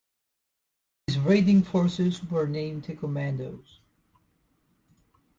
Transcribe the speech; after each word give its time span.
These 1.05 1.19
raiding 1.19 1.61
forces 1.61 2.23
were 2.23 2.47
named 2.47 2.85
the 2.85 2.95
commandos. 2.95 3.81